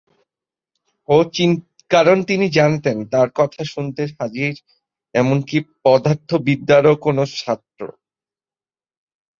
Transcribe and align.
কারণ 1.91 2.17
তিনি 2.23 2.45
জানতেন, 2.51 2.97
তাঁর 3.11 3.29
কথা 3.35 3.61
শুনতে 3.65 4.01
হাজির 4.17 4.53
এমনকি 5.15 5.57
পদার্থবিদ্যারও 5.83 6.93
কোনো 7.05 7.23
ছাত্র। 7.37 7.79